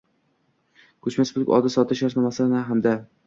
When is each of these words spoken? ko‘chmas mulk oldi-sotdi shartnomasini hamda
ko‘chmas 1.07 1.31
mulk 1.35 1.53
oldi-sotdi 1.57 1.99
shartnomasini 2.01 2.65
hamda 2.73 2.95